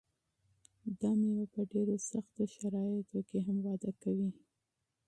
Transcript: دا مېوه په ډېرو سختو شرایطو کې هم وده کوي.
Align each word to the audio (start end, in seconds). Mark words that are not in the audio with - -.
دا 0.99 1.09
مېوه 1.19 1.45
په 1.53 1.61
ډېرو 1.71 1.95
سختو 2.11 2.43
شرایطو 2.55 3.19
کې 3.29 3.39
هم 3.45 3.57
وده 3.65 3.91
کوي. 4.01 4.29